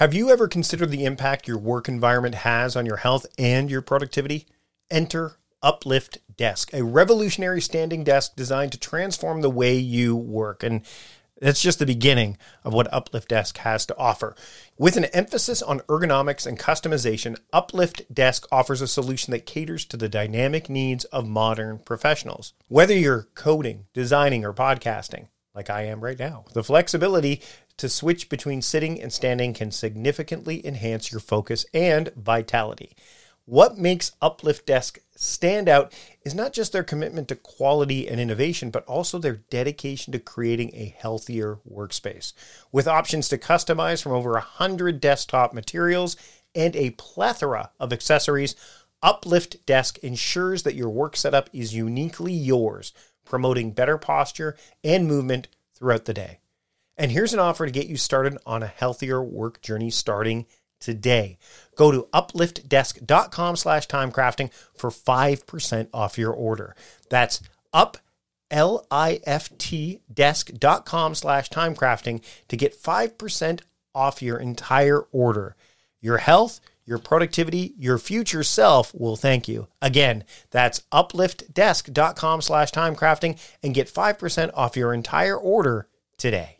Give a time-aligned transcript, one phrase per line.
[0.00, 3.82] Have you ever considered the impact your work environment has on your health and your
[3.82, 4.46] productivity?
[4.90, 10.62] Enter Uplift Desk, a revolutionary standing desk designed to transform the way you work.
[10.62, 10.86] And
[11.38, 14.34] that's just the beginning of what Uplift Desk has to offer.
[14.78, 19.98] With an emphasis on ergonomics and customization, Uplift Desk offers a solution that caters to
[19.98, 22.54] the dynamic needs of modern professionals.
[22.68, 27.42] Whether you're coding, designing, or podcasting, like I am right now, the flexibility
[27.80, 32.94] to switch between sitting and standing can significantly enhance your focus and vitality.
[33.46, 38.70] What makes Uplift Desk stand out is not just their commitment to quality and innovation,
[38.70, 42.32] but also their dedication to creating a healthier workspace.
[42.70, 46.16] With options to customize from over 100 desktop materials
[46.54, 48.54] and a plethora of accessories,
[49.02, 52.92] Uplift Desk ensures that your work setup is uniquely yours,
[53.24, 54.54] promoting better posture
[54.84, 56.39] and movement throughout the day.
[57.00, 60.44] And here's an offer to get you started on a healthier work journey starting
[60.80, 61.38] today.
[61.74, 66.76] Go to upliftdesk.com slash timecrafting for 5% off your order.
[67.08, 67.40] That's
[67.72, 67.96] up
[68.50, 73.60] L-I-F-T desk.com slash timecrafting to get 5%
[73.94, 75.56] off your entire order.
[76.02, 79.68] Your health, your productivity, your future self will thank you.
[79.80, 86.59] Again, that's upliftdesk.com slash timecrafting and get 5% off your entire order today.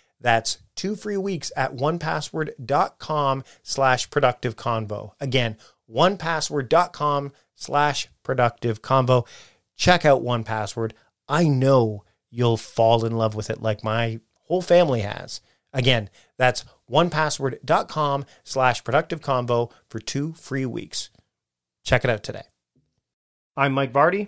[0.21, 5.11] That's two free weeks at onepassword.com slash productive convo.
[5.19, 5.57] Again,
[5.91, 9.27] onepassword.com slash productive convo.
[9.75, 10.91] Check out 1Password.
[11.27, 15.41] I know you'll fall in love with it like my whole family has.
[15.73, 21.09] Again, that's onepassword.com slash productive convo for two free weeks.
[21.83, 22.43] Check it out today.
[23.57, 24.27] I'm Mike Vardy.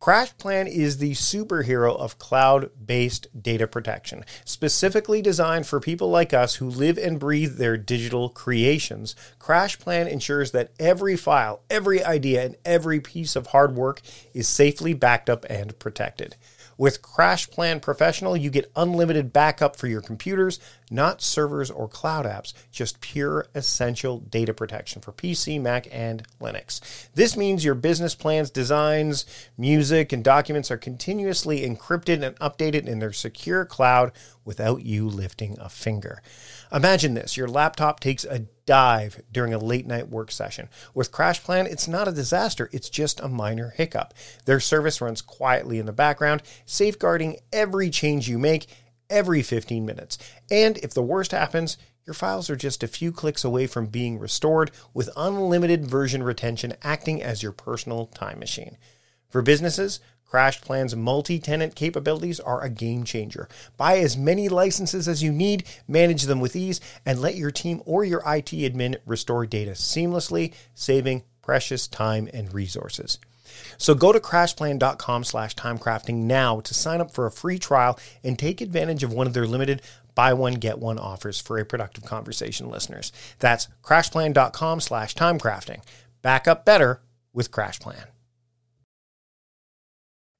[0.00, 6.56] CrashPlan is the superhero of cloud based data protection, specifically designed for people like us
[6.56, 9.16] who live and breathe their digital creations.
[9.40, 14.00] CrashPlan ensures that every file, every idea, and every piece of hard work
[14.32, 16.36] is safely backed up and protected.
[16.78, 20.60] With CrashPlan Professional, you get unlimited backup for your computers,
[20.92, 27.08] not servers or cloud apps, just pure essential data protection for PC, Mac, and Linux.
[27.14, 29.26] This means your business plans, designs,
[29.58, 34.12] music, and documents are continuously encrypted and updated in their secure cloud
[34.44, 36.22] without you lifting a finger.
[36.72, 40.68] Imagine this your laptop takes a dive during a late night work session.
[40.92, 44.12] With CrashPlan, it's not a disaster, it's just a minor hiccup.
[44.44, 48.66] Their service runs quietly in the background, safeguarding every change you make
[49.08, 50.18] every 15 minutes.
[50.50, 54.18] And if the worst happens, your files are just a few clicks away from being
[54.18, 58.76] restored with unlimited version retention acting as your personal time machine.
[59.30, 59.98] For businesses,
[60.30, 63.48] CrashPlan's multi tenant capabilities are a game changer.
[63.76, 67.82] Buy as many licenses as you need, manage them with ease, and let your team
[67.86, 73.18] or your IT admin restore data seamlessly, saving precious time and resources.
[73.78, 78.38] So go to crashplan.com slash timecrafting now to sign up for a free trial and
[78.38, 79.80] take advantage of one of their limited
[80.18, 83.12] buy one, get one offers for a productive conversation listeners.
[83.38, 85.80] That's crashplan.com slash timecrafting.
[86.22, 87.00] Back up better
[87.32, 88.06] with CrashPlan.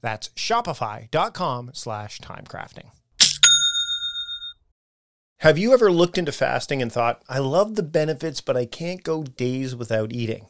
[0.00, 2.90] That's shopify.com slash timecrafting.
[5.40, 9.02] Have you ever looked into fasting and thought, I love the benefits, but I can't
[9.02, 10.46] go days without eating?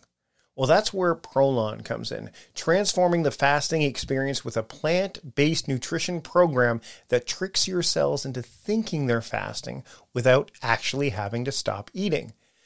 [0.54, 6.22] Well, that's where Prolon comes in, transforming the fasting experience with a plant based nutrition
[6.22, 9.84] program that tricks your cells into thinking they're fasting
[10.14, 12.32] without actually having to stop eating.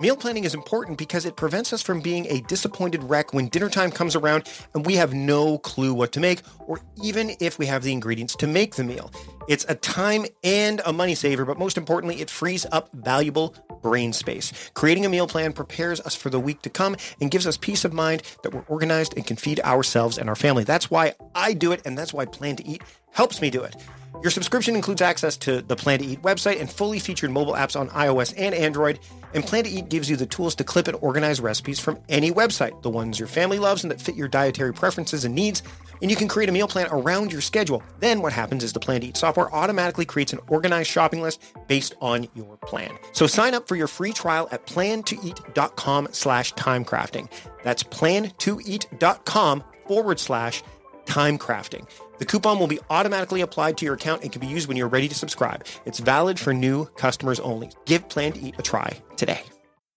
[0.00, 3.68] Meal planning is important because it prevents us from being a disappointed wreck when dinner
[3.68, 7.66] time comes around and we have no clue what to make, or even if we
[7.66, 9.12] have the ingredients to make the meal.
[9.48, 14.12] It's a time and a money saver, but most importantly, it frees up valuable brain
[14.12, 14.52] space.
[14.74, 17.86] Creating a meal plan prepares us for the week to come and gives us peace
[17.86, 20.64] of mind that we're organized and can feed ourselves and our family.
[20.64, 23.74] That's why I do it, and that's why Plan to Eat helps me do it.
[24.22, 27.78] Your subscription includes access to the Plan to Eat website and fully featured mobile apps
[27.78, 28.98] on iOS and Android.
[29.32, 32.32] And Plan to Eat gives you the tools to clip and organize recipes from any
[32.32, 35.62] website, the ones your family loves and that fit your dietary preferences and needs.
[36.02, 37.82] And you can create a meal plan around your schedule.
[38.00, 41.42] Then what happens is the Plan to Eat software automatically creates an organized shopping list
[41.68, 42.90] based on your plan.
[43.12, 47.30] So sign up for your free trial at plantoeat.com slash timecrafting.
[47.62, 50.62] That's plantoeat.com forward slash
[51.06, 51.88] timecrafting.
[52.18, 54.88] The coupon will be automatically applied to your account and can be used when you're
[54.88, 55.64] ready to subscribe.
[55.86, 57.70] It's valid for new customers only.
[57.86, 59.42] Give Plan to Eat a try today.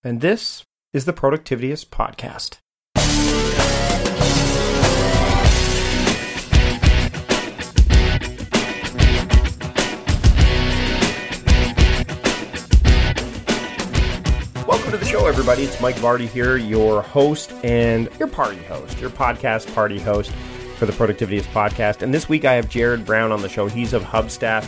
[0.03, 2.57] And this is the Productivityist Podcast.
[15.11, 15.63] Show, everybody.
[15.63, 20.31] It's Mike Vardy here, your host and your party host, your podcast party host
[20.77, 22.01] for the Productivityist podcast.
[22.01, 23.67] And this week I have Jared Brown on the show.
[23.67, 24.65] He's of Hubstaff.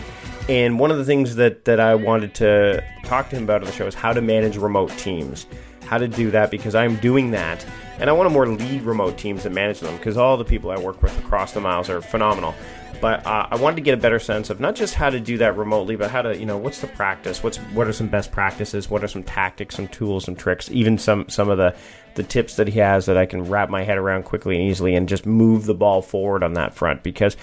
[0.49, 3.67] And one of the things that, that I wanted to talk to him about on
[3.67, 5.45] the show is how to manage remote teams.
[5.85, 7.65] How to do that because I'm doing that.
[7.99, 10.71] And I want to more lead remote teams and manage them because all the people
[10.71, 12.53] I work with across the miles are phenomenal.
[13.03, 15.37] But uh, I wanted to get a better sense of not just how to do
[15.39, 17.43] that remotely, but how to, you know, what's the practice?
[17.43, 18.89] What's what are some best practices?
[18.89, 20.71] What are some tactics, some tools, some tricks?
[20.71, 21.75] Even some some of the
[22.15, 24.95] the tips that he has that I can wrap my head around quickly and easily
[24.95, 27.35] and just move the ball forward on that front because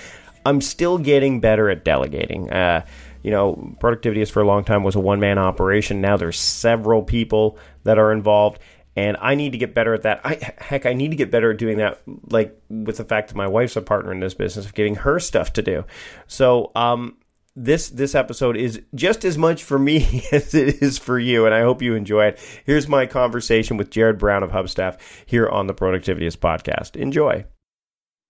[0.46, 2.50] I'm still getting better at delegating.
[2.50, 2.86] Uh,
[3.22, 6.00] you know, Productivityist for a long time was a one man operation.
[6.00, 8.60] Now there's several people that are involved,
[8.96, 10.20] and I need to get better at that.
[10.24, 13.36] I, heck, I need to get better at doing that, like with the fact that
[13.36, 15.84] my wife's a partner in this business of getting her stuff to do.
[16.26, 17.16] So, um,
[17.56, 21.54] this this episode is just as much for me as it is for you, and
[21.54, 22.62] I hope you enjoy it.
[22.64, 26.96] Here's my conversation with Jared Brown of Hubstaff here on the Productivityist podcast.
[26.96, 27.44] Enjoy.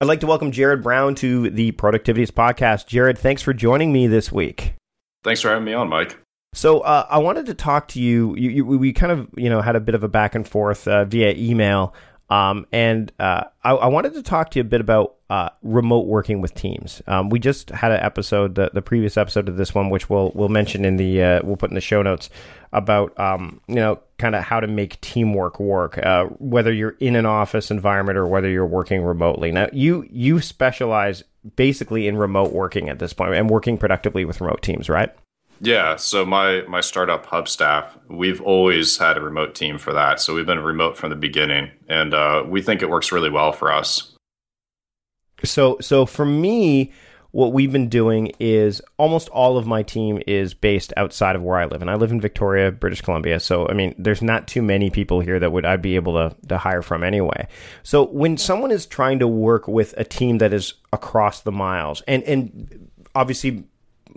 [0.01, 2.87] I'd like to welcome Jared Brown to the Productivityist podcast.
[2.87, 4.75] Jared, thanks for joining me this week.
[5.23, 6.19] Thanks for having me on, Mike.
[6.53, 8.35] So uh, I wanted to talk to you.
[8.37, 8.65] You, you.
[8.65, 11.33] We kind of you know had a bit of a back and forth uh, via
[11.37, 11.95] email,
[12.29, 16.07] um, and uh, I, I, wanted to talk to you a bit about uh, remote
[16.07, 17.03] working with teams.
[17.07, 20.33] Um, we just had an episode, the, the previous episode of this one, which we'll
[20.35, 22.31] we'll mention in the uh, we'll put in the show notes
[22.73, 27.15] about um, you know kind of how to make teamwork work, uh, whether you're in
[27.15, 29.53] an office environment or whether you're working remotely.
[29.53, 31.23] Now you you specialize
[31.55, 35.15] basically in remote working at this point and working productively with remote teams, right?
[35.61, 40.21] Yeah, so my my startup Hubstaff, we've always had a remote team for that.
[40.21, 43.53] So we've been remote from the beginning, and uh, we think it works really well
[43.53, 44.15] for us.
[45.45, 46.93] So so for me,
[47.33, 51.59] what we've been doing is almost all of my team is based outside of where
[51.59, 53.39] I live, and I live in Victoria, British Columbia.
[53.39, 56.35] So I mean, there's not too many people here that would I'd be able to
[56.49, 57.47] to hire from anyway.
[57.83, 62.03] So when someone is trying to work with a team that is across the miles,
[62.09, 63.65] and and obviously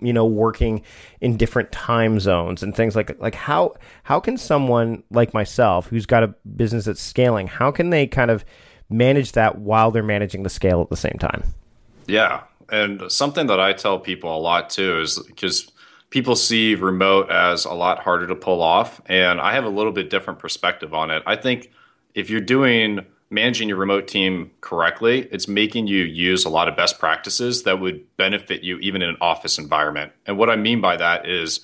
[0.00, 0.82] you know working
[1.20, 6.06] in different time zones and things like like how how can someone like myself who's
[6.06, 8.44] got a business that's scaling how can they kind of
[8.88, 11.42] manage that while they're managing the scale at the same time?
[12.06, 12.42] Yeah.
[12.70, 15.70] And something that i tell people a lot too is because
[16.10, 19.92] people see remote as a lot harder to pull off and i have a little
[19.92, 21.22] bit different perspective on it.
[21.26, 21.70] I think
[22.14, 26.76] if you're doing managing your remote team correctly, it's making you use a lot of
[26.76, 30.12] best practices that would benefit you even in an office environment.
[30.26, 31.60] And what I mean by that is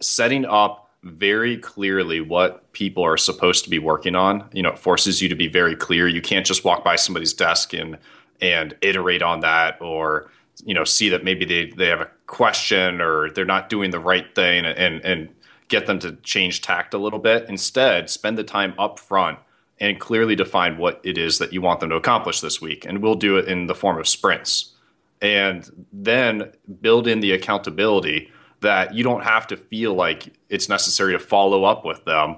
[0.00, 4.48] setting up very clearly what people are supposed to be working on.
[4.52, 6.08] You know, it forces you to be very clear.
[6.08, 7.98] You can't just walk by somebody's desk and
[8.40, 10.30] and iterate on that or
[10.62, 14.00] you know see that maybe they, they have a question or they're not doing the
[14.00, 15.28] right thing and and
[15.68, 17.46] get them to change tact a little bit.
[17.48, 19.38] Instead, spend the time up front
[19.78, 22.84] and clearly define what it is that you want them to accomplish this week.
[22.84, 24.72] And we'll do it in the form of sprints.
[25.20, 28.30] And then build in the accountability
[28.60, 32.36] that you don't have to feel like it's necessary to follow up with them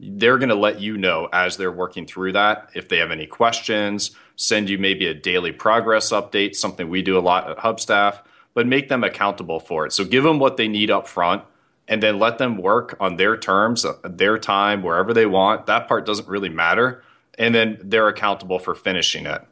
[0.00, 3.26] they're going to let you know as they're working through that if they have any
[3.26, 8.20] questions, send you maybe a daily progress update, something we do a lot at Hubstaff,
[8.54, 9.92] but make them accountable for it.
[9.92, 11.42] So give them what they need up front
[11.88, 15.66] and then let them work on their terms, their time, wherever they want.
[15.66, 17.02] That part doesn't really matter.
[17.38, 19.42] And then they're accountable for finishing it.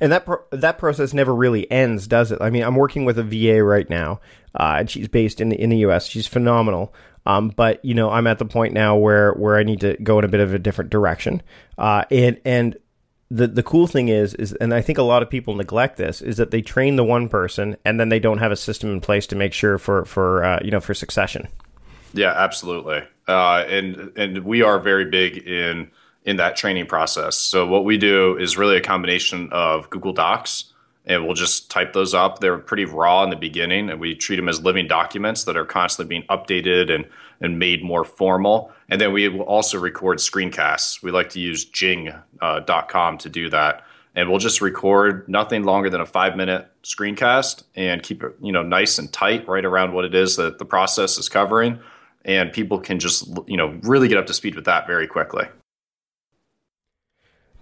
[0.00, 2.38] And that pro- that process never really ends, does it?
[2.40, 4.20] I mean, I'm working with a VA right now,
[4.54, 6.06] uh, and she's based in the in the U.S.
[6.06, 6.94] She's phenomenal.
[7.26, 10.18] Um, but you know, I'm at the point now where where I need to go
[10.18, 11.42] in a bit of a different direction.
[11.76, 12.76] Uh, and and
[13.30, 16.22] the the cool thing is is and I think a lot of people neglect this
[16.22, 19.00] is that they train the one person and then they don't have a system in
[19.00, 21.48] place to make sure for for uh, you know for succession.
[22.12, 23.02] Yeah, absolutely.
[23.26, 25.90] Uh, and and we are very big in
[26.24, 27.36] in that training process.
[27.36, 30.72] So what we do is really a combination of Google Docs,
[31.06, 32.40] and we'll just type those up.
[32.40, 35.64] They're pretty raw in the beginning, and we treat them as living documents that are
[35.64, 37.06] constantly being updated and
[37.40, 38.72] and made more formal.
[38.88, 41.02] And then we will also record screencasts.
[41.02, 43.84] We like to use Jing.com uh, to do that.
[44.14, 48.50] And we'll just record nothing longer than a five minute screencast and keep it, you
[48.50, 51.78] know, nice and tight right around what it is that the process is covering
[52.28, 55.46] and people can just you know really get up to speed with that very quickly.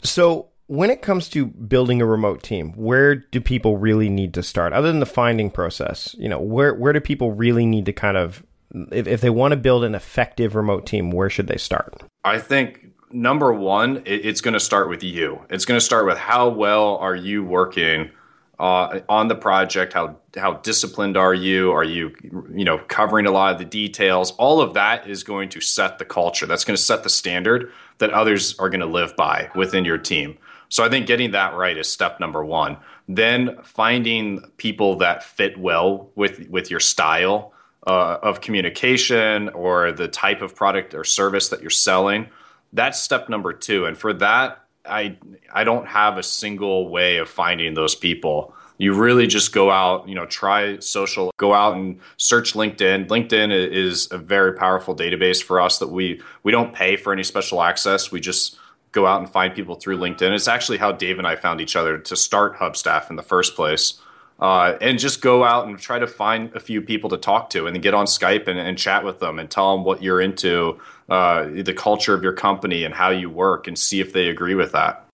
[0.02, 4.42] So when it comes to building a remote team, where do people really need to
[4.42, 4.72] start?
[4.72, 8.16] Other than the finding process, you know, where where do people really need to kind
[8.16, 8.44] of
[8.92, 12.02] if, if they want to build an effective remote team, where should they start?
[12.24, 15.46] I think number one, it, it's going to start with you.
[15.48, 18.10] It's going to start with how well are you working
[18.58, 19.92] uh, on the project?
[19.92, 21.72] How how disciplined are you?
[21.72, 24.32] Are you you know covering a lot of the details?
[24.32, 26.46] All of that is going to set the culture.
[26.46, 29.98] That's going to set the standard that others are going to live by within your
[29.98, 30.38] team.
[30.68, 32.78] So I think getting that right is step number one.
[33.08, 37.52] Then finding people that fit well with with your style
[37.86, 42.28] uh, of communication or the type of product or service that you're selling.
[42.72, 43.86] That's step number two.
[43.86, 45.16] And for that, I
[45.52, 48.54] I don't have a single way of finding those people.
[48.78, 53.08] You really just go out, you know, try social, go out and search LinkedIn.
[53.08, 57.22] LinkedIn is a very powerful database for us that we we don't pay for any
[57.22, 58.12] special access.
[58.12, 58.58] We just
[58.92, 60.34] go out and find people through LinkedIn.
[60.34, 63.54] It's actually how Dave and I found each other to start Hubstaff in the first
[63.54, 64.00] place.
[64.38, 67.66] Uh, and just go out and try to find a few people to talk to
[67.66, 70.78] and get on Skype and, and chat with them and tell them what you're into,
[71.08, 74.54] uh, the culture of your company and how you work and see if they agree
[74.54, 75.06] with that.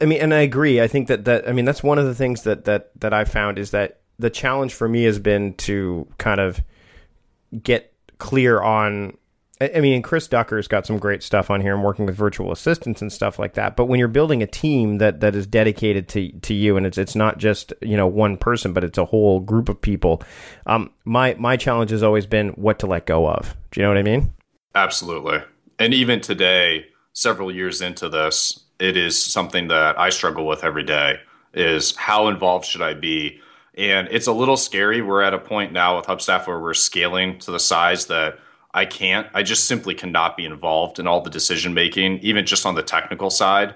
[0.00, 0.80] I mean, and I agree.
[0.80, 3.24] I think that, that I mean that's one of the things that that that I
[3.24, 6.60] found is that the challenge for me has been to kind of
[7.62, 9.16] get clear on
[9.74, 13.00] I mean, Chris Ducker's got some great stuff on here and working with virtual assistants
[13.00, 13.76] and stuff like that.
[13.76, 16.98] But when you're building a team that, that is dedicated to, to you and it's
[16.98, 20.22] it's not just you know one person, but it's a whole group of people.
[20.66, 23.54] Um, my my challenge has always been what to let go of.
[23.70, 24.32] Do you know what I mean?
[24.74, 25.40] Absolutely.
[25.78, 30.82] And even today, several years into this, it is something that I struggle with every
[30.82, 31.20] day.
[31.54, 33.40] Is how involved should I be?
[33.76, 35.02] And it's a little scary.
[35.02, 38.38] We're at a point now with Hubstaff where we're scaling to the size that
[38.74, 39.26] I can't.
[39.34, 42.82] I just simply cannot be involved in all the decision making, even just on the
[42.82, 43.74] technical side.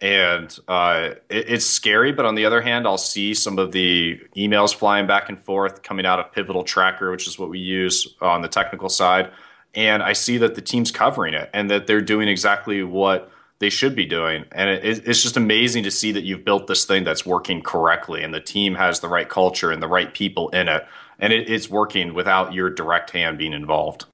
[0.00, 4.20] And uh, it, it's scary, but on the other hand, I'll see some of the
[4.36, 8.14] emails flying back and forth coming out of Pivotal Tracker, which is what we use
[8.20, 9.30] on the technical side.
[9.74, 13.70] And I see that the team's covering it and that they're doing exactly what they
[13.70, 14.44] should be doing.
[14.52, 18.22] And it, it's just amazing to see that you've built this thing that's working correctly
[18.22, 20.86] and the team has the right culture and the right people in it.
[21.18, 24.06] And it, it's working without your direct hand being involved.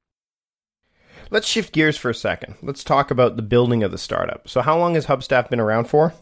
[1.31, 2.57] Let's shift gears for a second.
[2.61, 4.49] Let's talk about the building of the startup.
[4.49, 6.13] So, how long has Hubstaff been around for?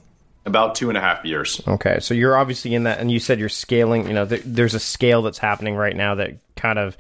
[0.44, 1.62] About two and a half years.
[1.66, 4.06] Okay, so you're obviously in that, and you said you're scaling.
[4.06, 6.96] You know, there's a scale that's happening right now that kind of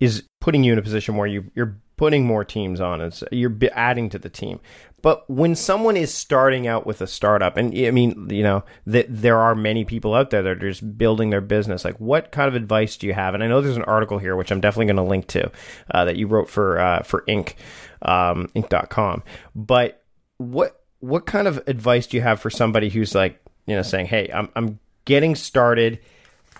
[0.00, 3.00] is putting you in a position where you you're putting more teams on.
[3.00, 4.60] It's you're adding to the team.
[5.00, 9.06] But when someone is starting out with a startup, and I mean, you know, that
[9.08, 11.84] there are many people out there that are just building their business.
[11.84, 13.34] Like, what kind of advice do you have?
[13.34, 15.52] And I know there's an article here which I'm definitely going to link to
[15.92, 17.54] uh, that you wrote for uh, for Inc.
[18.02, 19.22] Um, Inc.com.
[19.54, 20.02] But
[20.38, 24.06] what what kind of advice do you have for somebody who's like, you know, saying,
[24.06, 26.00] "Hey, I'm I'm getting started."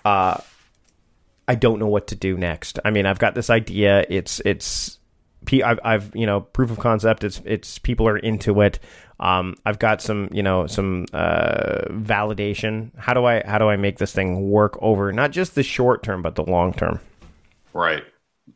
[0.05, 0.39] Uh,
[1.49, 2.77] I don't know what to do next.
[2.85, 4.05] I mean, I've got this idea.
[4.07, 4.99] It's it's
[5.51, 7.23] I've, I've you know proof of concept.
[7.23, 8.77] It's it's people are into it.
[9.19, 12.91] Um, I've got some you know some uh, validation.
[12.97, 16.03] How do I how do I make this thing work over not just the short
[16.03, 16.99] term but the long term?
[17.73, 18.03] Right.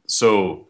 [0.08, 0.68] So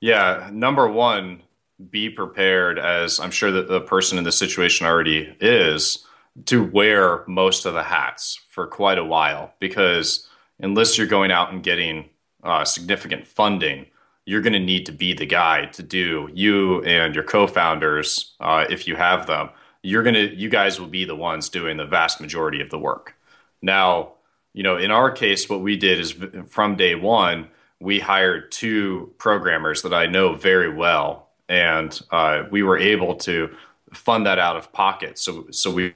[0.00, 1.42] yeah, number one,
[1.90, 2.78] be prepared.
[2.78, 6.06] As I'm sure that the person in the situation already is
[6.46, 10.28] to wear most of the hats for quite a while because
[10.64, 12.08] unless you're going out and getting
[12.42, 13.86] uh, significant funding
[14.26, 18.64] you're going to need to be the guy to do you and your co-founders, uh,
[18.70, 19.50] if you have them.
[19.82, 23.16] You're gonna, you guys will be the ones doing the vast majority of the work.
[23.60, 24.14] Now,
[24.54, 26.14] you know, in our case, what we did is
[26.48, 27.48] from day one,
[27.80, 33.54] we hired two programmers that I know very well, and uh, we were able to
[33.92, 35.18] fund that out of pocket.
[35.18, 35.94] So, so we,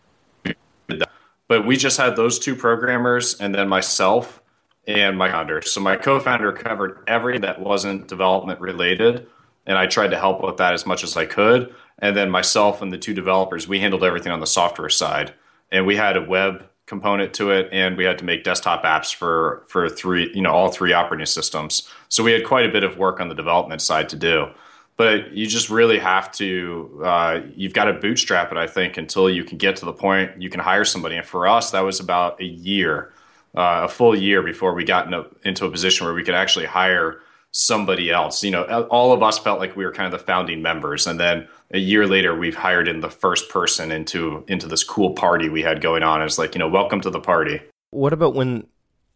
[1.46, 4.42] but we just had those two programmers, and then myself
[4.88, 5.62] and my founder.
[5.62, 9.26] So my co-founder covered everything that wasn't development related,
[9.66, 11.72] and I tried to help with that as much as I could.
[11.98, 15.34] And then myself and the two developers, we handled everything on the software side,
[15.70, 19.14] and we had a web component to it, and we had to make desktop apps
[19.14, 21.86] for for three, you know, all three operating systems.
[22.08, 24.48] So we had quite a bit of work on the development side to do.
[24.96, 29.30] But you just really have to, uh, you've got to bootstrap it, I think, until
[29.30, 31.14] you can get to the point you can hire somebody.
[31.14, 33.12] And for us, that was about a year,
[33.56, 36.66] uh, a full year before we got into, into a position where we could actually
[36.66, 38.44] hire somebody else.
[38.44, 41.18] You know, all of us felt like we were kind of the founding members, and
[41.18, 45.48] then a year later, we've hired in the first person into into this cool party
[45.48, 46.22] we had going on.
[46.22, 47.60] It's like, you know, welcome to the party.
[47.90, 48.66] What about when?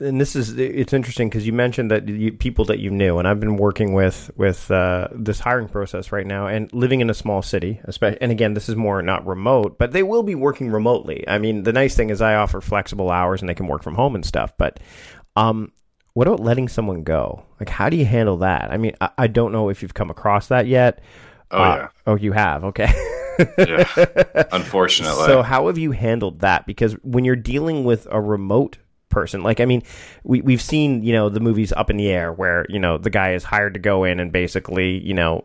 [0.00, 3.28] And this is it's interesting because you mentioned that you, people that you knew, and
[3.28, 7.14] I've been working with with uh, this hiring process right now, and living in a
[7.14, 7.80] small city.
[7.84, 11.24] Especially, and again, this is more not remote, but they will be working remotely.
[11.28, 13.94] I mean, the nice thing is I offer flexible hours, and they can work from
[13.94, 14.52] home and stuff.
[14.56, 14.80] But
[15.36, 15.70] um,
[16.14, 17.44] what about letting someone go?
[17.60, 18.70] Like, how do you handle that?
[18.70, 21.00] I mean, I, I don't know if you've come across that yet.
[21.50, 21.88] Oh uh, yeah.
[22.06, 22.64] Oh, you have.
[22.64, 22.92] Okay.
[23.58, 24.44] yeah.
[24.52, 25.26] Unfortunately.
[25.26, 26.66] So how have you handled that?
[26.66, 28.78] Because when you're dealing with a remote
[29.12, 29.82] person, like I mean,
[30.24, 33.10] we we've seen you know the movies Up in the Air where you know the
[33.10, 35.44] guy is hired to go in and basically you know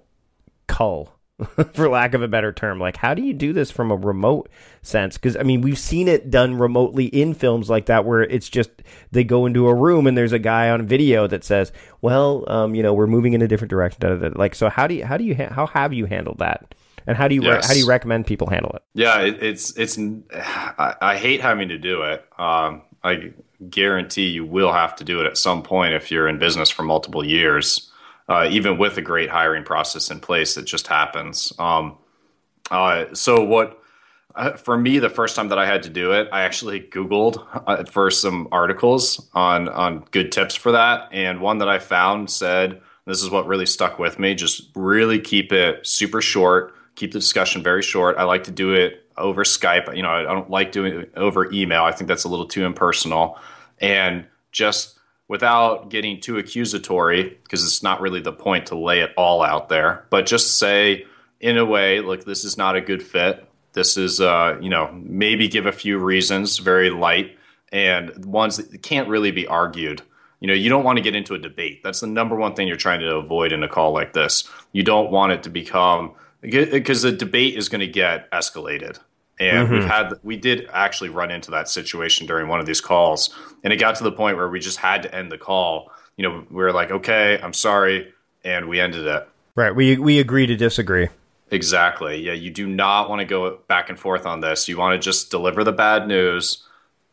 [0.66, 1.18] cull
[1.74, 2.80] for lack of a better term.
[2.80, 4.50] Like, how do you do this from a remote
[4.82, 5.18] sense?
[5.18, 8.72] Because I mean, we've seen it done remotely in films like that, where it's just
[9.12, 12.74] they go into a room and there's a guy on video that says, "Well, um,
[12.74, 14.40] you know, we're moving in a different direction." Da, da, da.
[14.40, 16.74] Like, so how do you how do you ha- how have you handled that?
[17.06, 17.64] And how do you yes.
[17.64, 18.84] re- how do you recommend people handle it?
[18.94, 19.98] Yeah, it, it's it's
[20.34, 22.26] I, I, hate having to do it.
[22.38, 23.32] Um, I
[23.70, 26.84] guarantee you will have to do it at some point if you're in business for
[26.84, 27.92] multiple years
[28.30, 31.54] uh, even with a great hiring process in place, it just happens.
[31.58, 31.98] Um,
[32.70, 33.82] uh, so what?
[34.36, 37.44] Uh, for me, the first time that I had to do it, I actually Googled
[37.66, 42.30] uh, for some articles on on good tips for that, and one that I found
[42.30, 47.14] said this is what really stuck with me: just really keep it super short, keep
[47.14, 48.18] the discussion very short.
[48.18, 49.96] I like to do it over Skype.
[49.96, 51.84] You know, I don't like doing it over email.
[51.84, 53.40] I think that's a little too impersonal,
[53.80, 59.12] and just without getting too accusatory, because it's not really the point to lay it
[59.18, 61.06] all out there, but just say,
[61.40, 63.46] in a way, look, this is not a good fit.
[63.74, 67.38] This is, uh, you know, maybe give a few reasons, very light,
[67.72, 70.02] and ones that can't really be argued.
[70.40, 71.84] You know, you don't want to get into a debate.
[71.84, 74.50] That's the number one thing you're trying to avoid in a call like this.
[74.72, 79.00] You don't want it to become because the debate is going to get escalated
[79.40, 79.74] and mm-hmm.
[79.76, 83.34] we've had we did actually run into that situation during one of these calls.
[83.64, 85.92] And it got to the point where we just had to end the call.
[86.16, 89.28] You know we were like okay i'm sorry and we ended it.
[89.56, 89.76] Right.
[89.76, 91.10] We we agree to disagree.
[91.52, 92.22] Exactly.
[92.22, 94.68] Yeah you do not want to go back and forth on this.
[94.68, 96.64] You want to just deliver the bad news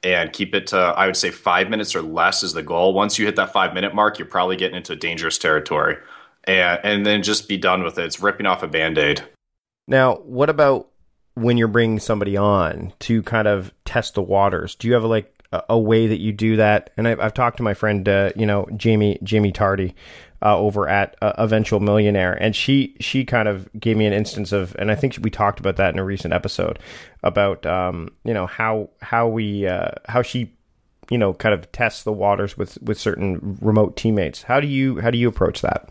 [0.02, 2.94] and keep it to i would say five minutes or less is the goal.
[2.94, 5.96] Once you hit that five minute mark you're probably getting into dangerous territory.
[6.44, 8.04] And and then just be done with it.
[8.06, 9.22] It's ripping off a band-aid.
[9.86, 10.88] Now what about
[11.34, 14.74] when you're bringing somebody on to kind of test the waters?
[14.74, 16.90] Do you have a, like a, way that you do that?
[16.96, 19.94] And I've, I've talked to my friend, uh, you know, Jaime Jaime Tardy.
[20.42, 24.52] Uh, over at uh, Eventual Millionaire, and she she kind of gave me an instance
[24.52, 26.78] of, and I think we talked about that in a recent episode
[27.22, 30.52] about um, you know how how we uh, how she
[31.08, 34.42] you know kind of tests the waters with with certain remote teammates.
[34.42, 35.88] How do you how do you approach that?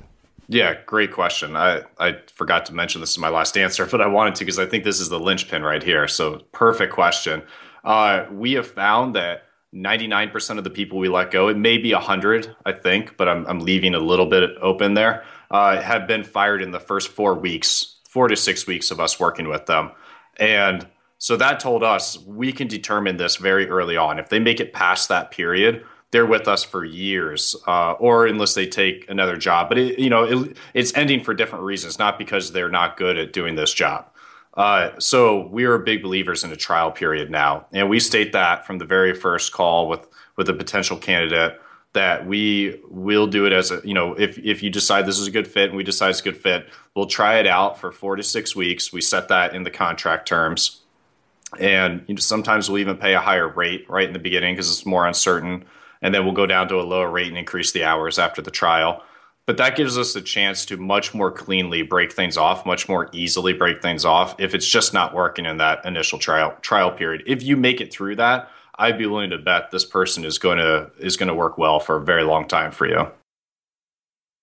[0.48, 1.56] Yeah, great question.
[1.56, 4.60] I, I forgot to mention this is my last answer, but I wanted to because
[4.60, 6.08] I think this is the linchpin right here.
[6.08, 7.44] So, perfect question.
[7.84, 11.94] Uh, we have found that 99% of the people we let go, it may be
[11.94, 16.24] 100, I think, but I'm, I'm leaving a little bit open there, uh, have been
[16.24, 19.92] fired in the first four weeks, four to six weeks of us working with them.
[20.38, 24.20] And so that told us we can determine this very early on.
[24.20, 28.54] If they make it past that period, they're with us for years, uh, or unless
[28.54, 29.68] they take another job.
[29.68, 33.18] But it, you know, it, it's ending for different reasons, not because they're not good
[33.18, 34.08] at doing this job.
[34.54, 38.66] Uh, so we are big believers in a trial period now, and we state that
[38.68, 41.60] from the very first call with with a potential candidate
[41.94, 45.26] that we will do it as a you know if if you decide this is
[45.26, 47.92] a good fit and we decide it's a good fit, we'll try it out for
[47.92, 48.94] four to six weeks.
[48.94, 50.82] We set that in the contract terms,
[51.60, 54.70] and you know, sometimes we'll even pay a higher rate right in the beginning because
[54.70, 55.66] it's more uncertain
[56.04, 58.52] and then we'll go down to a lower rate and increase the hours after the
[58.52, 59.02] trial.
[59.46, 63.10] but that gives us a chance to much more cleanly break things off, much more
[63.12, 67.24] easily break things off if it's just not working in that initial trial trial period.
[67.28, 70.60] If you make it through that, I'd be willing to bet this person is going
[70.60, 73.12] to is going to work well for a very long time for you.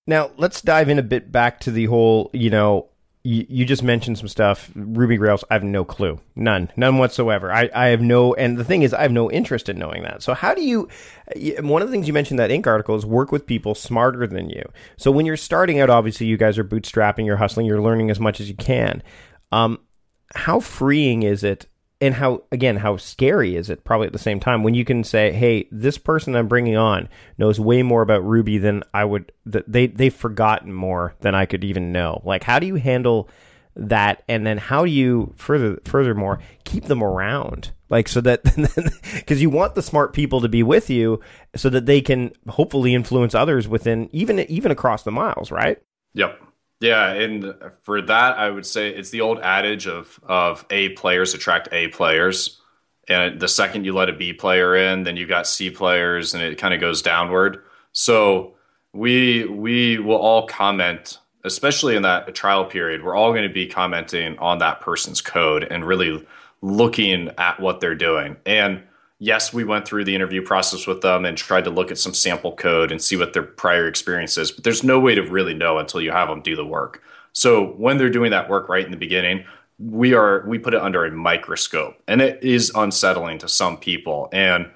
[0.06, 2.89] Now, let's dive in a bit back to the whole, you know,
[3.22, 4.70] you, just mentioned some stuff.
[4.74, 6.20] Ruby Grails, I have no clue.
[6.36, 6.70] None.
[6.76, 7.52] None whatsoever.
[7.52, 10.22] I, I have no, and the thing is, I have no interest in knowing that.
[10.22, 10.88] So, how do you,
[11.60, 12.66] one of the things you mentioned that Inc.
[12.66, 14.64] article is work with people smarter than you.
[14.96, 18.18] So, when you're starting out, obviously, you guys are bootstrapping, you're hustling, you're learning as
[18.18, 19.02] much as you can.
[19.52, 19.80] Um,
[20.34, 21.66] how freeing is it
[22.00, 25.04] and how again how scary is it probably at the same time when you can
[25.04, 29.30] say hey this person i'm bringing on knows way more about ruby than i would
[29.44, 32.22] that they they've forgotten more than i could even know.
[32.24, 33.28] Like how do you handle
[33.76, 34.22] that?
[34.28, 37.72] And then how do you further furthermore keep them around?
[37.88, 38.42] Like so that
[39.14, 41.20] because you want the smart people to be with you
[41.56, 45.78] so that they can hopefully influence others within even even across the miles right?
[46.14, 46.40] Yep
[46.80, 51.34] yeah, and for that, I would say it's the old adage of of A players
[51.34, 52.60] attract A players,
[53.06, 56.42] and the second you let a B player in, then you've got C players, and
[56.42, 57.62] it kind of goes downward.
[57.92, 58.54] So
[58.94, 63.04] we we will all comment, especially in that trial period.
[63.04, 66.26] We're all going to be commenting on that person's code and really
[66.62, 68.36] looking at what they're doing.
[68.46, 68.84] And
[69.20, 72.14] yes, we went through the interview process with them and tried to look at some
[72.14, 75.54] sample code and see what their prior experience is, but there's no way to really
[75.54, 77.02] know until you have them do the work.
[77.32, 79.44] So when they're doing that work right in the beginning,
[79.78, 84.28] we are we put it under a microscope and it is unsettling to some people
[84.30, 84.70] and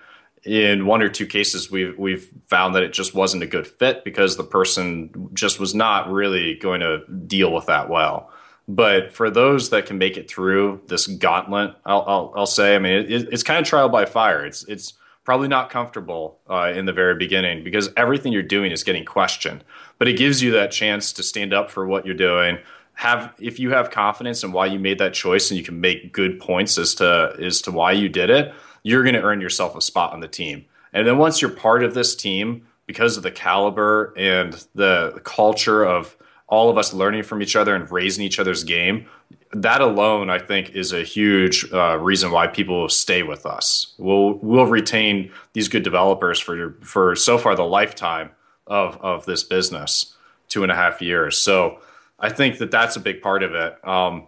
[0.44, 4.02] in one or two cases we've we've found that it just wasn't a good fit
[4.02, 8.30] because the person just was not really going to deal with that well
[8.66, 12.78] but for those that can make it through this gauntlet, I'll, I'll, I'll say, I
[12.78, 14.44] mean, it, it's kind of trial by fire.
[14.44, 18.84] It's, it's probably not comfortable uh, in the very beginning because everything you're doing is
[18.84, 19.64] getting questioned.
[19.98, 22.58] But it gives you that chance to stand up for what you're doing.
[22.94, 26.12] Have if you have confidence in why you made that choice and you can make
[26.12, 29.74] good points as to as to why you did it, you're going to earn yourself
[29.74, 30.66] a spot on the team.
[30.92, 35.20] And then once you're part of this team, because of the caliber and the, the
[35.24, 36.16] culture of
[36.46, 39.06] all of us learning from each other and raising each other's game,
[39.52, 43.94] that alone, I think, is a huge uh, reason why people stay with us.
[43.98, 48.30] We'll we'll retain these good developers for for so far the lifetime
[48.66, 50.16] of of this business,
[50.48, 51.38] two and a half years.
[51.38, 51.78] So
[52.18, 53.86] I think that that's a big part of it.
[53.86, 54.26] Um,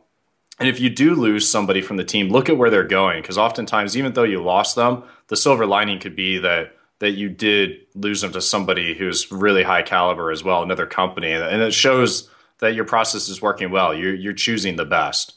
[0.59, 3.37] and if you do lose somebody from the team, look at where they're going, because
[3.37, 7.79] oftentimes, even though you lost them, the silver lining could be that that you did
[7.95, 12.29] lose them to somebody who's really high caliber as well, another company, and it shows
[12.61, 13.95] that your process is working well.
[13.95, 15.35] You're you're choosing the best.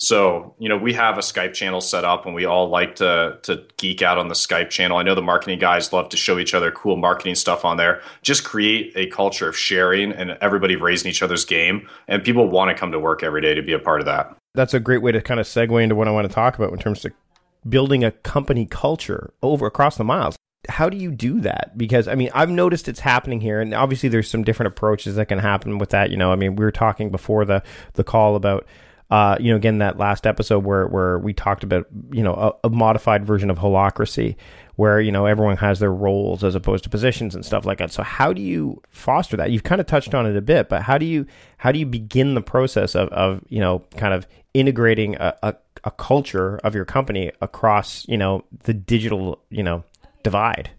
[0.00, 3.38] So you know we have a Skype channel set up, and we all like to
[3.42, 4.98] to geek out on the Skype channel.
[4.98, 8.02] I know the marketing guys love to show each other cool marketing stuff on there.
[8.22, 12.70] Just create a culture of sharing and everybody raising each other's game, and people want
[12.70, 14.36] to come to work every day to be a part of that.
[14.54, 16.72] That's a great way to kind of segue into what I want to talk about
[16.72, 17.12] in terms of
[17.68, 20.36] building a company culture over across the miles
[20.68, 21.76] how do you do that?
[21.76, 25.26] Because I mean, I've noticed it's happening here, and obviously there's some different approaches that
[25.26, 26.10] can happen with that.
[26.10, 27.62] You know, I mean, we were talking before the
[27.94, 28.66] the call about.
[29.10, 32.66] Uh, you know, again, that last episode where, where we talked about, you know, a,
[32.66, 34.36] a modified version of holacracy,
[34.76, 37.90] where, you know, everyone has their roles as opposed to positions and stuff like that.
[37.90, 39.50] So how do you foster that?
[39.50, 41.24] You've kind of touched on it a bit, but how do you,
[41.56, 45.54] how do you begin the process of, of you know, kind of integrating a, a,
[45.84, 49.84] a culture of your company across, you know, the digital, you know,
[50.22, 50.70] divide?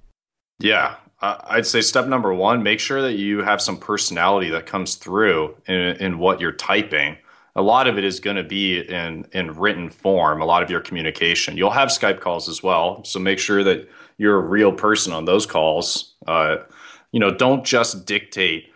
[0.60, 4.96] Yeah, I'd say step number one: make sure that you have some personality that comes
[4.96, 7.18] through in, in what you're typing.
[7.56, 10.42] A lot of it is going to be in in written form.
[10.42, 11.58] A lot of your communication.
[11.58, 15.26] You'll have Skype calls as well, so make sure that you're a real person on
[15.26, 16.16] those calls.
[16.26, 16.58] Uh,
[17.12, 18.72] you know, don't just dictate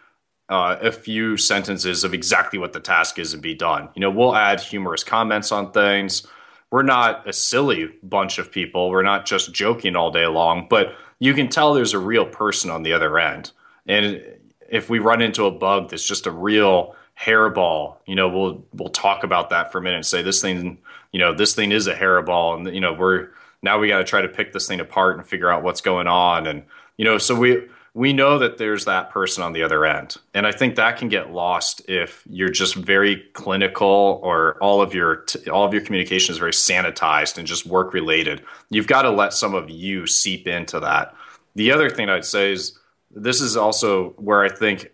[0.49, 3.89] uh, a few sentences of exactly what the task is and be done.
[3.95, 6.28] You know, we'll add humorous comments on things
[6.74, 8.90] we're not a silly bunch of people.
[8.90, 12.72] We're not just joking all day long, but you can tell there's a real person
[12.72, 13.52] on the other end.
[13.86, 14.26] And
[14.72, 18.90] if we run into a bug that's just a real hairball, you know, we'll we'll
[18.90, 20.80] talk about that for a minute and say this thing,
[21.12, 23.30] you know, this thing is a hairball and you know, we're
[23.62, 26.08] now we got to try to pick this thing apart and figure out what's going
[26.08, 26.64] on and
[26.98, 30.17] you know, so we we know that there's that person on the other end.
[30.34, 34.95] And I think that can get lost if you're just very clinical or all of
[34.95, 38.41] your t- all of your communication is very sanitized and just work related.
[38.69, 41.13] You've got to let some of you seep into that.
[41.56, 42.79] The other thing I'd say is
[43.12, 44.89] this is also where I think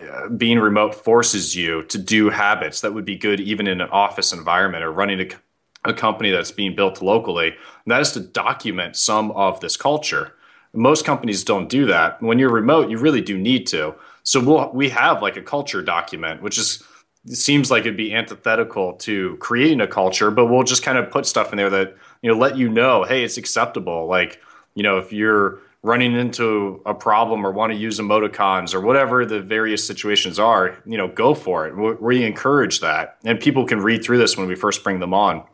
[0.00, 3.88] uh, being remote forces you to do habits that would be good even in an
[3.90, 7.48] office environment or running a, a company that's being built locally.
[7.48, 10.34] And that is to document some of this culture
[10.74, 12.20] most companies don't do that.
[12.22, 13.94] When you're remote, you really do need to.
[14.22, 16.82] So we'll we have like a culture document, which is
[17.26, 21.24] seems like it'd be antithetical to creating a culture, but we'll just kind of put
[21.26, 24.06] stuff in there that you know let you know, hey, it's acceptable.
[24.06, 24.40] Like
[24.74, 29.26] you know, if you're running into a problem or want to use emoticons or whatever
[29.26, 32.00] the various situations are, you know, go for it.
[32.00, 35.44] We encourage that, and people can read through this when we first bring them on.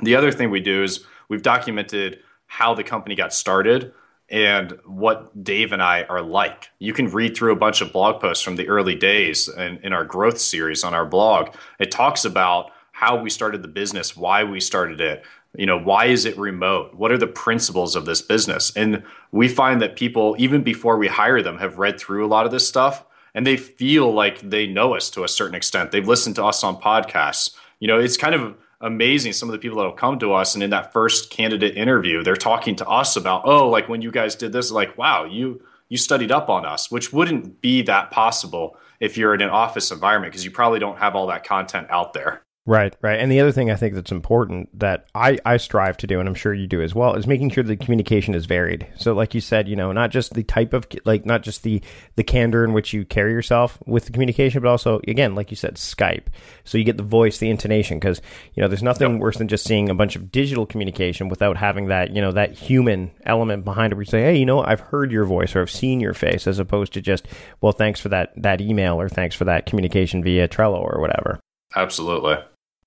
[0.00, 3.92] The other thing we do is we've documented how the company got started
[4.28, 6.70] and what Dave and I are like.
[6.78, 9.92] You can read through a bunch of blog posts from the early days in, in
[9.92, 11.54] our growth series on our blog.
[11.78, 15.24] It talks about how we started the business, why we started it,
[15.56, 16.94] you know, why is it remote?
[16.94, 18.72] What are the principles of this business?
[18.76, 22.46] And we find that people, even before we hire them, have read through a lot
[22.46, 25.90] of this stuff and they feel like they know us to a certain extent.
[25.90, 27.54] They've listened to us on podcasts.
[27.80, 30.54] You know, it's kind of amazing some of the people that will come to us.
[30.54, 34.10] And in that first candidate interview they're talking to us about oh like when you
[34.10, 38.10] guys did this like wow you you studied up on us which wouldn't be that
[38.10, 41.86] possible if you're in an office environment because you probably don't have all that content
[41.90, 43.20] out there Right, right.
[43.20, 46.28] And the other thing I think that's important that I, I strive to do, and
[46.28, 48.88] I'm sure you do as well, is making sure the communication is varied.
[48.96, 51.80] So, like you said, you know, not just the type of, like, not just the,
[52.16, 55.56] the candor in which you carry yourself with the communication, but also, again, like you
[55.56, 56.24] said, Skype.
[56.64, 58.20] So you get the voice, the intonation, because,
[58.54, 59.20] you know, there's nothing yep.
[59.20, 62.54] worse than just seeing a bunch of digital communication without having that, you know, that
[62.54, 65.60] human element behind it where you say, hey, you know, I've heard your voice or
[65.60, 67.28] I've seen your face, as opposed to just,
[67.60, 71.38] well, thanks for that, that email or thanks for that communication via Trello or whatever.
[71.76, 72.38] Absolutely.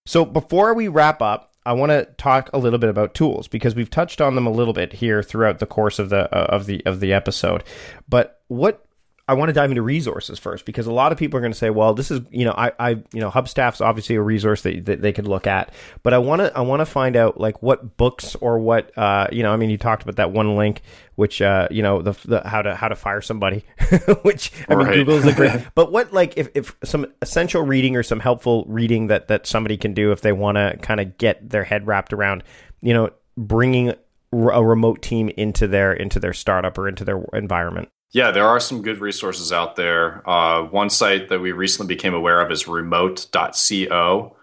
[0.10, 3.76] So before we wrap up, I want to talk a little bit about tools because
[3.76, 6.66] we've touched on them a little bit here throughout the course of the uh, of
[6.66, 7.64] the of the episode.
[8.10, 8.88] But what
[9.30, 11.58] I want to dive into resources first because a lot of people are going to
[11.58, 14.86] say, well, this is, you know, I, I, you know, Hubstaff's obviously a resource that,
[14.86, 17.62] that they could look at, but I want to, I want to find out like
[17.62, 20.82] what books or what, uh, you know, I mean, you talked about that one link,
[21.14, 23.64] which, uh, you know, the, the how to, how to fire somebody,
[24.24, 27.96] which I mean, Google is a great, but what, like, if, if some essential reading
[27.96, 31.20] or some helpful reading that, that somebody can do if they want to kind of
[31.20, 32.44] get their head wrapped around,
[32.82, 33.94] you know, bringing
[34.34, 37.90] a remote team into their, into their startup or into their environment.
[38.12, 40.28] Yeah, there are some good resources out there.
[40.28, 44.36] Uh, one site that we recently became aware of is remote.co.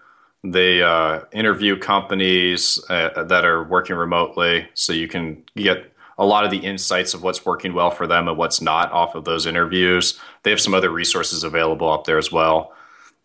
[0.43, 6.45] They uh, interview companies uh, that are working remotely, so you can get a lot
[6.45, 9.45] of the insights of what's working well for them and what's not off of those
[9.45, 10.17] interviews.
[10.43, 12.73] They have some other resources available up there as well.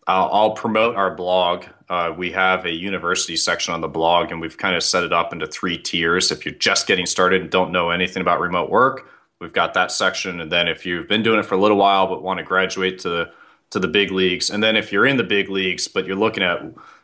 [0.07, 1.65] I'll, I'll promote our blog.
[1.87, 5.13] Uh, we have a university section on the blog, and we've kind of set it
[5.13, 6.31] up into three tiers.
[6.31, 9.07] If you're just getting started and don't know anything about remote work,
[9.39, 12.07] We've got that section, and then if you've been doing it for a little while
[12.07, 13.31] but want to graduate to the,
[13.71, 16.43] to the big leagues, and then if you're in the big leagues but you're looking
[16.43, 16.61] at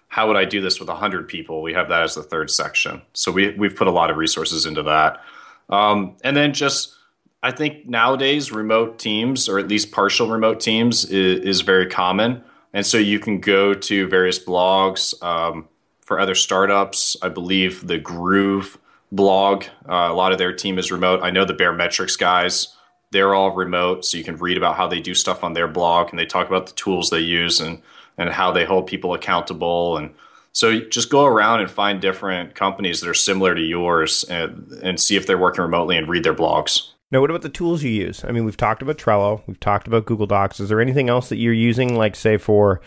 [0.09, 3.01] how would I do this with 100 people, we have that as the third section.
[3.13, 5.21] So we we've put a lot of resources into that,
[5.69, 6.95] um, and then just
[7.41, 12.43] I think nowadays remote teams or at least partial remote teams is, is very common,
[12.73, 15.67] and so you can go to various blogs um,
[16.01, 17.15] for other startups.
[17.21, 18.77] I believe the Groove
[19.11, 19.65] blog.
[19.87, 21.21] Uh, a lot of their team is remote.
[21.23, 22.75] I know the Baremetrics guys,
[23.11, 26.09] they're all remote, so you can read about how they do stuff on their blog
[26.09, 27.81] and they talk about the tools they use and
[28.17, 30.13] and how they hold people accountable and
[30.51, 34.99] so just go around and find different companies that are similar to yours and, and
[34.99, 36.89] see if they're working remotely and read their blogs.
[37.11, 38.23] Now, what about the tools you use?
[38.23, 40.59] I mean, we've talked about Trello, we've talked about Google Docs.
[40.59, 42.81] Is there anything else that you're using, like say for,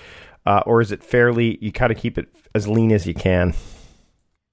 [0.46, 1.58] uh, or is it fairly?
[1.60, 3.54] You kind of keep it as lean as you can.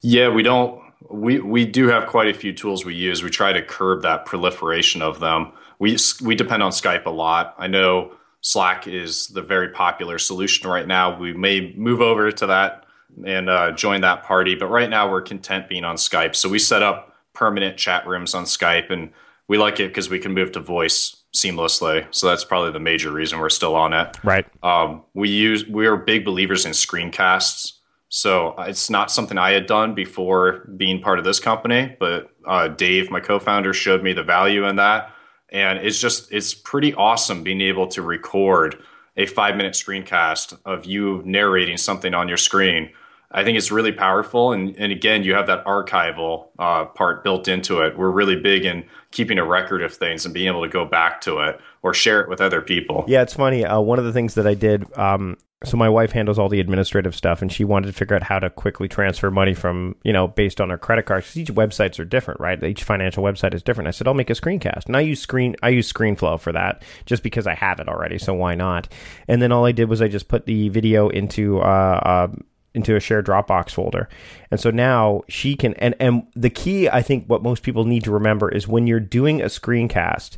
[0.02, 0.79] Yeah, we don't
[1.10, 3.24] we we do have quite a few tools we use.
[3.24, 5.52] We try to curb that proliferation of them.
[5.80, 7.56] We we depend on Skype a lot.
[7.58, 11.18] I know Slack is the very popular solution right now.
[11.18, 12.86] We may move over to that
[13.26, 16.36] and uh, join that party, but right now we're content being on Skype.
[16.36, 19.12] So we set up permanent chat rooms on Skype, and
[19.48, 22.06] we like it because we can move to voice seamlessly.
[22.12, 24.18] So that's probably the major reason we're still on it.
[24.24, 24.46] Right.
[24.64, 27.79] Um, we use we are big believers in screencasts.
[28.10, 32.32] So uh, it's not something I had done before being part of this company, but
[32.46, 35.14] uh, Dave, my co-founder, showed me the value in that,
[35.50, 38.82] and it's just it's pretty awesome being able to record
[39.16, 42.90] a five-minute screencast of you narrating something on your screen.
[43.32, 47.48] I think it's really powerful, and and again, you have that archival uh, part built
[47.48, 47.96] into it.
[47.96, 51.22] We're really big in keeping a record of things and being able to go back
[51.22, 53.06] to it or share it with other people.
[53.08, 53.66] Yeah, it's funny.
[53.66, 56.62] Uh, one of the things that I did um, so my wife handles all the
[56.62, 60.14] administrative stuff and she wanted to figure out how to quickly transfer money from you
[60.14, 63.54] know based on her credit cards because each websites are different right each financial website
[63.54, 66.40] is different i said i'll make a screencast and i use screen i use screenflow
[66.40, 68.88] for that just because i have it already so why not
[69.28, 72.02] and then all i did was i just put the video into uh,
[72.32, 72.36] uh
[72.76, 74.08] into a shared Dropbox folder.
[74.52, 78.04] And so now she can and and the key I think what most people need
[78.04, 80.38] to remember is when you're doing a screencast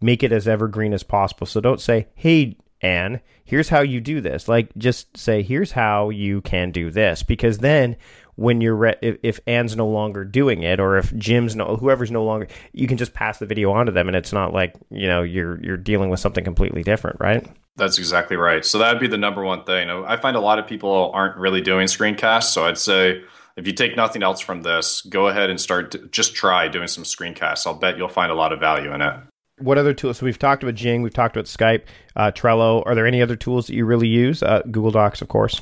[0.00, 1.44] make it as evergreen as possible.
[1.44, 6.10] So don't say, "Hey, Anne, here's how you do this." Like just say, "Here's how
[6.10, 7.96] you can do this," because then
[8.36, 12.10] when you're re- if, if Anne's no longer doing it or if Jim's no whoever's
[12.10, 14.74] no longer you can just pass the video on to them and it's not like
[14.90, 17.46] you know you're you're dealing with something completely different right?
[17.76, 18.64] That's exactly right.
[18.64, 19.88] So that'd be the number one thing.
[19.88, 23.22] I find a lot of people aren't really doing screencasts so I'd say
[23.56, 26.88] if you take nothing else from this go ahead and start to, just try doing
[26.88, 27.66] some screencasts.
[27.66, 29.14] I'll bet you'll find a lot of value in it
[29.62, 30.18] what other tools?
[30.18, 31.82] So we've talked about Jing, we've talked about Skype,
[32.16, 32.84] uh, Trello.
[32.86, 34.42] Are there any other tools that you really use?
[34.42, 35.60] Uh, Google Docs, of course.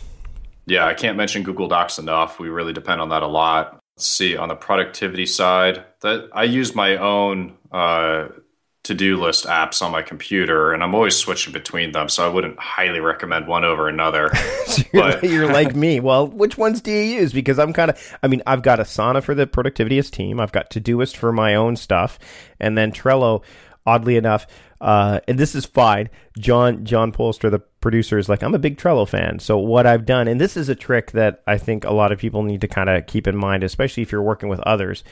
[0.67, 2.39] Yeah, I can't mention Google Docs enough.
[2.39, 3.81] We really depend on that a lot.
[3.97, 8.29] Let's see on the productivity side, that I use my own uh,
[8.83, 12.09] to-do list apps on my computer, and I'm always switching between them.
[12.09, 14.31] So I wouldn't highly recommend one over another.
[14.67, 16.01] so you're, but, you're like me.
[16.01, 17.33] Well, which ones do you use?
[17.33, 20.41] Because I'm kind of, I mean, I've got Asana for the Productivityist team.
[20.41, 22.19] I've got Todoist for my own stuff,
[22.59, 23.43] and then Trello.
[23.87, 24.47] Oddly enough,
[24.81, 26.11] uh, and this is fine.
[26.39, 29.39] John John Polster, the producer, is like, I'm a big Trello fan.
[29.39, 32.19] So what I've done, and this is a trick that I think a lot of
[32.19, 35.03] people need to kind of keep in mind, especially if you're working with others,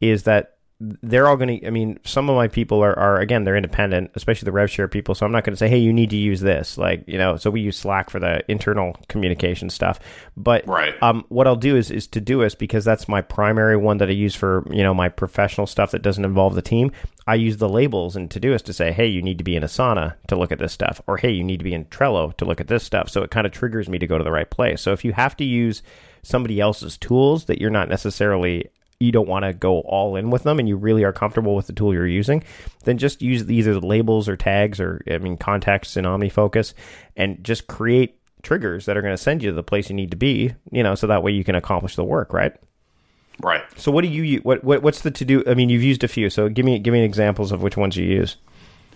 [0.00, 3.42] is that they're all going to i mean some of my people are, are again
[3.42, 5.92] they're independent especially the rev share people so i'm not going to say hey you
[5.92, 9.68] need to use this like you know so we use slack for the internal communication
[9.68, 9.98] stuff
[10.36, 10.94] but right.
[11.02, 14.36] um, what i'll do is is Todoist because that's my primary one that i use
[14.36, 16.92] for you know my professional stuff that doesn't involve the team
[17.26, 20.14] i use the labels in Todoist to say hey you need to be in asana
[20.28, 22.60] to look at this stuff or hey you need to be in trello to look
[22.60, 24.80] at this stuff so it kind of triggers me to go to the right place
[24.80, 25.82] so if you have to use
[26.22, 28.68] somebody else's tools that you're not necessarily
[29.00, 31.68] you don't want to go all in with them and you really are comfortable with
[31.68, 32.42] the tool you're using,
[32.84, 36.74] then just use either the labels or tags or I mean contexts in OmniFocus
[37.16, 40.10] and just create triggers that are going to send you to the place you need
[40.10, 42.54] to be, you know, so that way you can accomplish the work, right?
[43.40, 43.62] Right.
[43.76, 45.44] So what do you what, what what's the to do?
[45.46, 47.96] I mean, you've used a few, so give me give me examples of which ones
[47.96, 48.36] you use.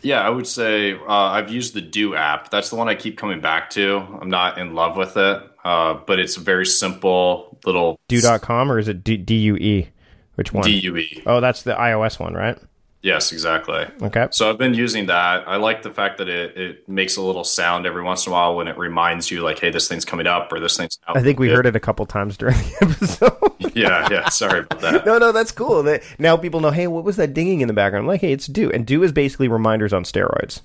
[0.02, 2.50] Yeah, I would say uh, I've used the Due app.
[2.50, 4.06] That's the one I keep coming back to.
[4.20, 7.98] I'm not in love with it, uh, but it's a very simple little.
[8.08, 9.88] Do.com or is it D- D-U-E?
[10.34, 10.64] Which one?
[10.64, 11.22] DUE.
[11.26, 12.58] Oh, that's the iOS one, right?
[13.02, 13.84] Yes, exactly.
[14.00, 14.28] Okay.
[14.30, 15.48] So I've been using that.
[15.48, 18.34] I like the fact that it, it makes a little sound every once in a
[18.34, 21.16] while when it reminds you, like, hey, this thing's coming up or this thing's out.
[21.16, 23.72] I think we heard it a couple times during the episode.
[23.76, 24.28] yeah, yeah.
[24.28, 25.04] Sorry about that.
[25.04, 25.98] no, no, that's cool.
[26.20, 28.04] Now people know, hey, what was that dinging in the background?
[28.04, 28.70] I'm like, hey, it's Due.
[28.70, 30.60] And Due is basically reminders on steroids.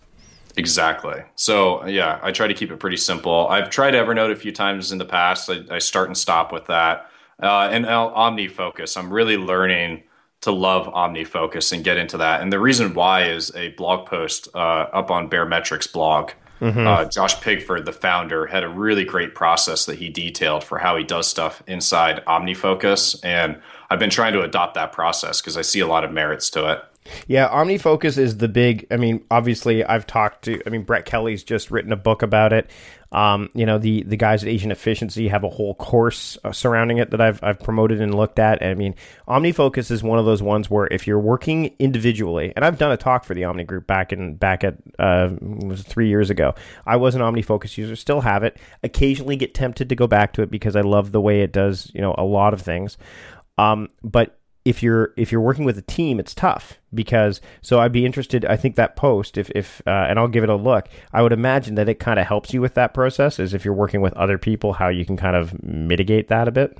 [0.58, 1.24] Exactly.
[1.36, 3.48] So, yeah, I try to keep it pretty simple.
[3.48, 5.50] I've tried Evernote a few times in the past.
[5.50, 7.10] I, I start and stop with that.
[7.42, 10.04] Uh, and OmniFocus, I'm really learning
[10.42, 12.42] to love OmniFocus and get into that.
[12.42, 16.32] And the reason why is a blog post uh, up on Baremetrics blog.
[16.60, 16.88] Mm-hmm.
[16.88, 20.98] Uh, Josh Pigford, the founder, had a really great process that he detailed for how
[20.98, 23.24] he does stuff inside OmniFocus.
[23.24, 26.50] And I've been trying to adopt that process because I see a lot of merits
[26.52, 26.84] to it.
[27.28, 28.88] Yeah, OmniFocus is the big.
[28.92, 30.62] I mean, obviously, I've talked to.
[30.66, 32.70] I mean, Brett Kelly's just written a book about it.
[33.12, 36.98] Um, you know, the the guys at Asian Efficiency have a whole course uh, surrounding
[36.98, 38.62] it that I've I've promoted and looked at.
[38.62, 38.96] I mean,
[39.28, 42.98] OmniFocus is one of those ones where if you're working individually, and I've done a
[42.98, 46.54] talk for the Omni Group back in back at uh, was three years ago.
[46.86, 48.58] I was an OmniFocus user, still have it.
[48.84, 51.90] Occasionally, get tempted to go back to it because I love the way it does.
[51.94, 52.98] You know, a lot of things.
[53.58, 54.38] Um, but
[54.68, 58.44] if you're if you're working with a team, it's tough because so I'd be interested.
[58.44, 60.90] I think that post, if if uh, and I'll give it a look.
[61.14, 63.40] I would imagine that it kind of helps you with that process.
[63.40, 66.52] Is if you're working with other people, how you can kind of mitigate that a
[66.52, 66.78] bit.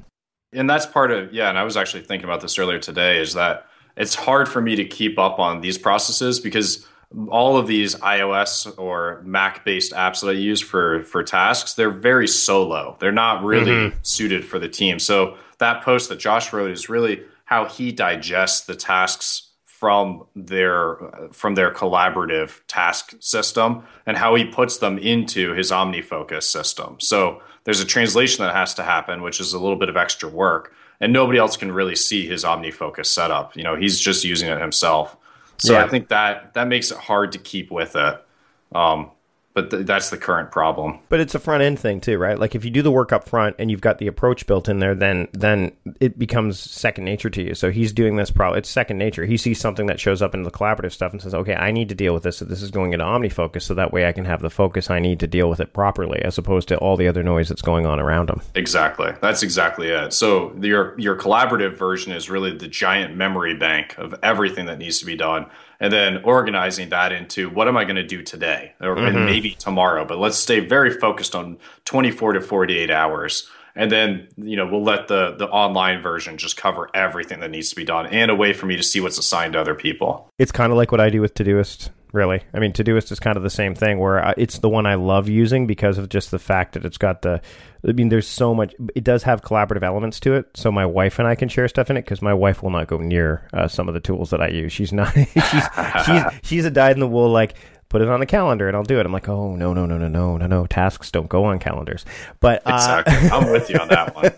[0.52, 1.48] And that's part of yeah.
[1.48, 3.22] And I was actually thinking about this earlier today.
[3.22, 3.66] Is that
[3.96, 6.86] it's hard for me to keep up on these processes because
[7.30, 11.90] all of these iOS or Mac based apps that I use for for tasks, they're
[11.90, 12.98] very solo.
[13.00, 13.98] They're not really mm-hmm.
[14.02, 15.00] suited for the team.
[15.00, 20.98] So that post that Josh wrote is really how he digests the tasks from their
[21.32, 26.98] from their collaborative task system and how he puts them into his OmniFocus system.
[27.00, 30.28] So there's a translation that has to happen, which is a little bit of extra
[30.28, 33.56] work, and nobody else can really see his OmniFocus setup.
[33.56, 35.16] You know, he's just using it himself.
[35.58, 35.86] So yeah.
[35.86, 38.26] I think that that makes it hard to keep with it.
[38.74, 39.12] Um,
[39.58, 41.00] but th- that's the current problem.
[41.10, 42.38] But it's a front end thing too, right?
[42.38, 44.78] Like if you do the work up front and you've got the approach built in
[44.78, 47.56] there, then then it becomes second nature to you.
[47.56, 49.26] So he's doing this probably it's second nature.
[49.26, 51.90] He sees something that shows up in the collaborative stuff and says, "Okay, I need
[51.90, 52.38] to deal with this.
[52.38, 55.00] So this is going into OmniFocus, so that way I can have the focus I
[55.00, 57.88] need to deal with it properly, as opposed to all the other noise that's going
[57.88, 59.12] on around him." Exactly.
[59.22, 60.14] That's exactly it.
[60.14, 65.00] So your your collaborative version is really the giant memory bank of everything that needs
[65.00, 65.48] to be done
[65.80, 69.26] and then organizing that into what am I going to do today or mm-hmm.
[69.26, 70.06] maybe tomorrow.
[70.06, 73.50] But let's stay very focused on 24 to 48 hours.
[73.76, 77.70] And then, you know, we'll let the the online version just cover everything that needs
[77.70, 80.30] to be done and a way for me to see what's assigned to other people.
[80.40, 81.90] It's kind of like what I do with Todoist.
[82.12, 82.42] Really.
[82.54, 85.30] I mean, Todoist is kind of the same thing where it's the one I love
[85.30, 87.42] using because of just the fact that it's got the.
[87.88, 88.74] I mean, there's so much.
[88.96, 91.90] It does have collaborative elements to it, so my wife and I can share stuff
[91.90, 94.42] in it because my wife will not go near uh, some of the tools that
[94.42, 94.74] I use.
[94.74, 95.14] She's not.
[95.16, 95.64] she's
[96.06, 97.56] she's she's a dyed in the wool like
[97.90, 99.06] put it on the calendar and I'll do it.
[99.06, 102.06] I'm like, oh no no no no no no no tasks don't go on calendars.
[102.40, 104.34] But uh, exactly, I'm with you on that one.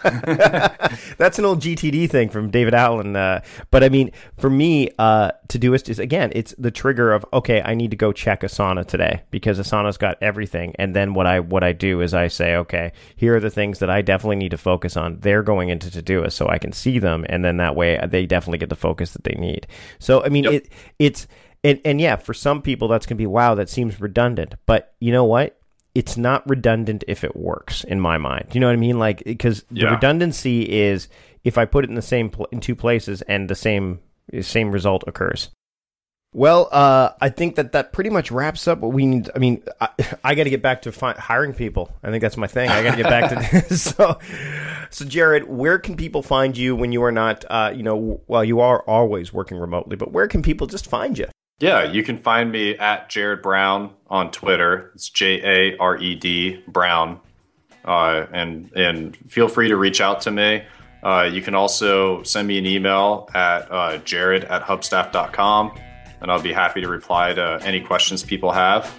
[1.17, 3.15] that's an old GTD thing from David Allen.
[3.15, 3.41] Uh,
[3.71, 7.73] but I mean, for me, uh, Todoist is again, it's the trigger of okay, I
[7.73, 10.75] need to go check Asana today because Asana's got everything.
[10.77, 13.79] And then what I what I do is I say, okay, here are the things
[13.79, 15.19] that I definitely need to focus on.
[15.19, 18.59] They're going into Todoist so I can see them, and then that way they definitely
[18.59, 19.67] get the focus that they need.
[19.97, 20.53] So I mean, yep.
[20.53, 20.69] it
[20.99, 21.27] it's
[21.63, 24.55] and and yeah, for some people that's going to be wow, that seems redundant.
[24.65, 25.59] But you know what?
[25.95, 28.49] It's not redundant if it works in my mind.
[28.53, 28.99] You know what I mean?
[28.99, 29.85] Like because yeah.
[29.85, 31.09] the redundancy is
[31.43, 33.99] if I put it in the same pl- in two places and the same
[34.41, 35.49] same result occurs.
[36.31, 39.31] Well, uh, I think that that pretty much wraps up what we need.
[39.35, 39.89] I mean, I,
[40.23, 41.91] I got to get back to fi- hiring people.
[42.03, 42.69] I think that's my thing.
[42.69, 43.81] I got to get back to this.
[43.95, 44.19] so,
[44.91, 48.45] so Jared, where can people find you when you are not, uh, you know, well,
[48.45, 51.25] you are always working remotely, but where can people just find you?
[51.59, 54.91] Yeah, you can find me at Jared Brown on Twitter.
[54.95, 55.41] It's J
[55.73, 57.19] A R E D Brown,
[57.83, 60.63] uh, and and feel free to reach out to me.
[61.03, 65.77] Uh, you can also send me an email at uh, jared at hubstaff.com,
[66.21, 68.93] and I'll be happy to reply to any questions people have.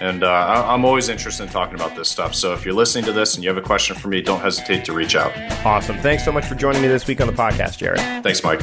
[0.00, 2.34] And uh, I'm always interested in talking about this stuff.
[2.34, 4.84] So if you're listening to this and you have a question for me, don't hesitate
[4.86, 5.32] to reach out.
[5.64, 5.96] Awesome.
[5.98, 8.00] Thanks so much for joining me this week on the podcast, Jared.
[8.22, 8.60] Thanks, Mike.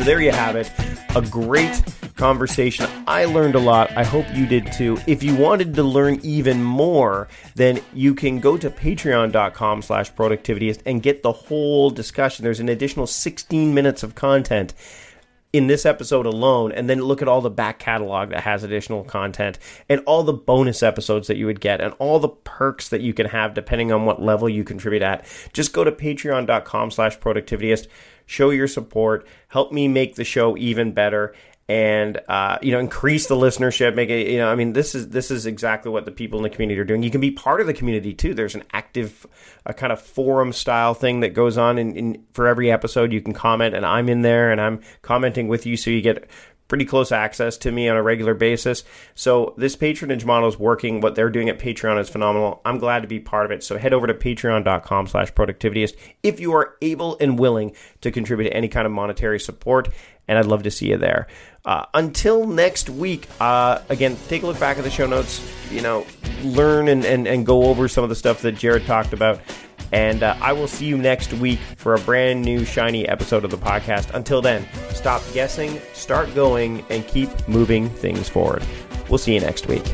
[0.00, 0.72] So there you have it.
[1.14, 1.82] A great
[2.16, 2.86] conversation.
[3.06, 3.94] I learned a lot.
[3.98, 4.96] I hope you did too.
[5.06, 10.80] If you wanted to learn even more, then you can go to patreon.com slash productivityist
[10.86, 12.44] and get the whole discussion.
[12.44, 14.72] There's an additional 16 minutes of content
[15.52, 19.04] in this episode alone and then look at all the back catalog that has additional
[19.04, 23.00] content and all the bonus episodes that you would get and all the perks that
[23.00, 27.18] you can have depending on what level you contribute at just go to patreon.com slash
[27.18, 27.88] productivityist
[28.30, 31.34] show your support, help me make the show even better
[31.70, 35.10] and uh, you know increase the listenership make it you know i mean this is
[35.10, 37.04] this is exactly what the people in the community are doing.
[37.04, 38.34] You can be part of the community too.
[38.34, 39.24] There's an active
[39.64, 43.12] a kind of forum style thing that goes on in, in for every episode.
[43.12, 46.28] You can comment and i'm in there and i'm commenting with you so you get
[46.70, 48.84] pretty close access to me on a regular basis.
[49.14, 51.00] So this patronage model is working.
[51.00, 52.62] What they're doing at Patreon is phenomenal.
[52.64, 53.62] I'm glad to be part of it.
[53.62, 58.50] So head over to patreon.com slash productivityist if you are able and willing to contribute
[58.54, 59.88] any kind of monetary support.
[60.28, 61.26] And I'd love to see you there.
[61.64, 65.82] Uh, until next week, uh, again, take a look back at the show notes, you
[65.82, 66.06] know,
[66.42, 69.40] learn and, and, and go over some of the stuff that Jared talked about.
[69.92, 73.50] And uh, I will see you next week for a brand new shiny episode of
[73.50, 74.14] the podcast.
[74.14, 78.62] Until then, stop guessing, start going, and keep moving things forward.
[79.08, 79.84] We'll see you next week.